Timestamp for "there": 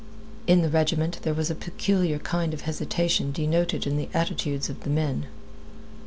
1.21-1.35